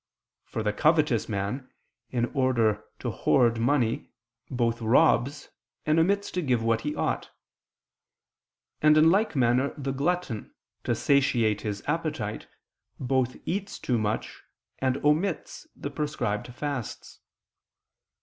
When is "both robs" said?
4.49-5.49